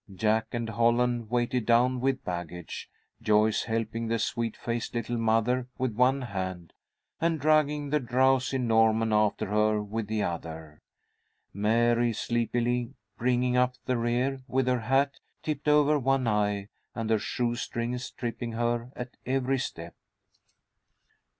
Jack 0.15 0.47
and 0.51 0.67
Holland 0.67 1.29
weighted 1.29 1.67
down 1.67 1.99
with 2.01 2.25
baggage, 2.25 2.89
Joyce 3.21 3.65
helping 3.65 4.07
the 4.07 4.17
sweet 4.17 4.57
faced 4.57 4.95
little 4.95 5.19
mother 5.19 5.67
with 5.77 5.93
one 5.93 6.23
hand, 6.23 6.73
and 7.19 7.39
dragging 7.39 7.91
the 7.91 7.99
drowsy 7.99 8.57
Norman 8.57 9.13
after 9.13 9.45
her 9.45 9.79
with 9.79 10.07
the 10.07 10.23
other, 10.23 10.81
Mary 11.53 12.13
sleepily 12.13 12.95
bringing 13.19 13.55
up 13.55 13.75
the 13.85 13.95
rear 13.95 14.39
with 14.47 14.65
her 14.65 14.79
hat 14.79 15.19
tipped 15.43 15.67
over 15.67 15.99
one 15.99 16.27
eye, 16.27 16.69
and 16.95 17.11
her 17.11 17.19
shoe 17.19 17.53
strings 17.53 18.09
tripping 18.09 18.53
her 18.53 18.91
at 18.95 19.17
every 19.27 19.59
step. 19.59 19.93